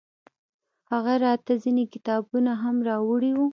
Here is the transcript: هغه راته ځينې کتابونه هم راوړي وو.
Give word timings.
هغه 0.91 1.13
راته 1.25 1.53
ځينې 1.63 1.83
کتابونه 1.93 2.51
هم 2.63 2.75
راوړي 2.89 3.31
وو. 3.35 3.47